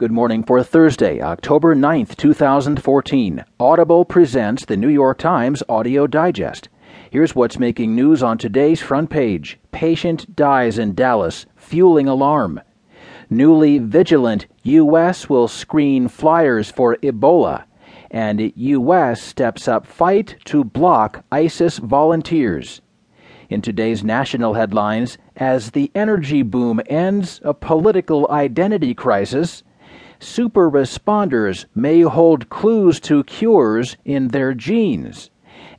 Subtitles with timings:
[0.00, 3.44] Good morning for Thursday, October 9th, 2014.
[3.60, 6.70] Audible presents the New York Times Audio Digest.
[7.10, 12.62] Here's what's making news on today's front page Patient dies in Dallas, fueling alarm.
[13.28, 15.28] Newly vigilant U.S.
[15.28, 17.64] will screen flyers for Ebola.
[18.10, 19.20] And U.S.
[19.20, 22.80] steps up fight to block ISIS volunteers.
[23.50, 29.62] In today's national headlines, as the energy boom ends a political identity crisis,
[30.20, 35.30] super responders may hold clues to cures in their genes.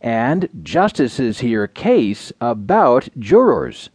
[0.02, 3.90] And justices hear case about jurors.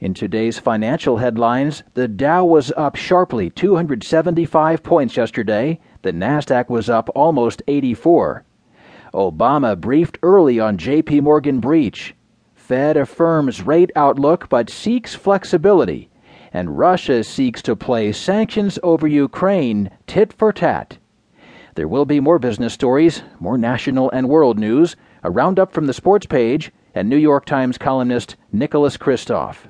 [0.00, 5.80] In today's financial headlines, the Dow was up sharply 275 points yesterday.
[6.02, 8.44] The Nasdaq was up almost 84.
[9.12, 12.14] Obama briefed early on JP Morgan breach.
[12.54, 16.10] Fed affirms rate outlook but seeks flexibility
[16.52, 20.98] and Russia seeks to play sanctions over Ukraine tit for tat.
[21.74, 25.92] There will be more business stories, more national and world news, a roundup from the
[25.92, 29.68] sports page, and New York Times columnist Nicholas Kristof.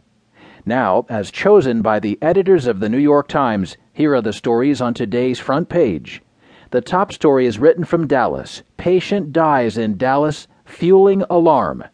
[0.64, 4.80] Now, as chosen by the editors of the New York Times, here are the stories
[4.80, 6.22] on today's front page.
[6.70, 8.62] The top story is written from Dallas.
[8.76, 11.84] Patient dies in Dallas, fueling alarm.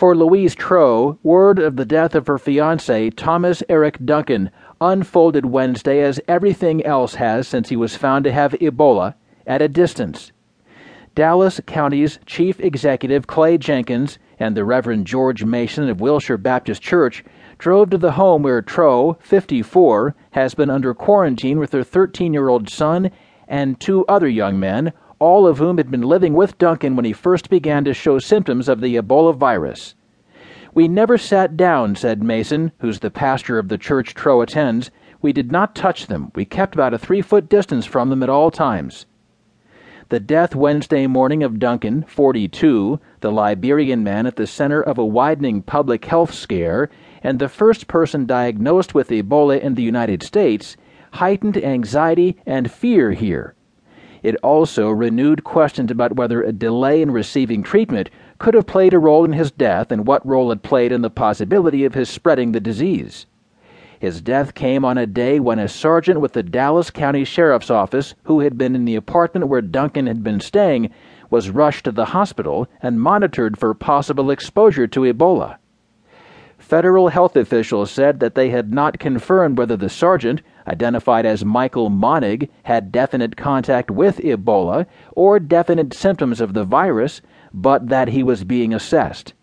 [0.00, 6.00] For Louise Troh, word of the death of her fiance, Thomas Eric Duncan, unfolded Wednesday
[6.00, 9.12] as everything else has since he was found to have Ebola
[9.46, 10.32] at a distance.
[11.14, 17.22] Dallas County's chief executive, Clay Jenkins, and the Reverend George Mason of Wilshire Baptist Church
[17.58, 22.48] drove to the home where Troh, 54, has been under quarantine with her 13 year
[22.48, 23.10] old son
[23.46, 27.12] and two other young men, all of whom had been living with Duncan when he
[27.12, 29.94] first began to show symptoms of the Ebola virus.
[30.72, 34.90] We never sat down, said Mason, who's the pastor of the church Troh attends.
[35.20, 36.32] We did not touch them.
[36.34, 39.04] We kept about a three foot distance from them at all times.
[40.08, 45.04] The death Wednesday morning of Duncan, 42, the Liberian man at the center of a
[45.04, 46.88] widening public health scare,
[47.22, 50.76] and the first person diagnosed with Ebola in the United States,
[51.12, 53.54] heightened anxiety and fear here.
[54.22, 58.98] It also renewed questions about whether a delay in receiving treatment could have played a
[58.98, 62.52] role in his death and what role it played in the possibility of his spreading
[62.52, 63.26] the disease.
[63.98, 68.14] His death came on a day when a sergeant with the Dallas County Sheriff's Office,
[68.24, 70.90] who had been in the apartment where Duncan had been staying,
[71.28, 75.56] was rushed to the hospital and monitored for possible exposure to Ebola.
[76.58, 81.90] Federal health officials said that they had not confirmed whether the sergeant, identified as Michael
[81.90, 87.20] Monnig, had definite contact with Ebola or definite symptoms of the virus,
[87.52, 89.34] but that he was being assessed.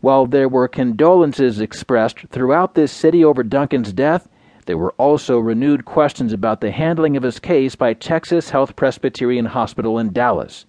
[0.00, 4.28] While there were condolences expressed throughout this city over Duncan's death,
[4.64, 9.46] there were also renewed questions about the handling of his case by Texas Health Presbyterian
[9.46, 10.64] Hospital in Dallas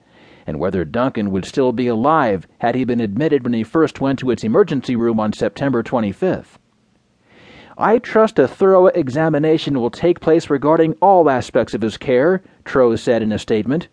[0.47, 4.19] and whether Duncan would still be alive had he been admitted when he first went
[4.19, 6.57] to its emergency room on September 25th.
[7.81, 12.95] I trust a thorough examination will take place regarding all aspects of his care, Troh
[12.95, 13.87] said in a statement.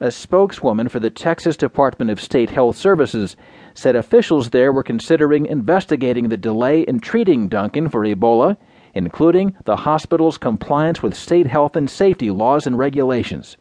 [0.00, 3.36] A spokeswoman for the Texas Department of State Health Services
[3.72, 8.56] said officials there were considering investigating the delay in treating Duncan for Ebola,
[8.94, 13.56] including the hospital's compliance with state health and safety laws and regulations.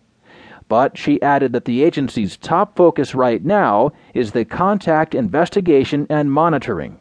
[0.67, 6.31] But she added that the agency's top focus right now is the contact investigation and
[6.31, 6.99] monitoring.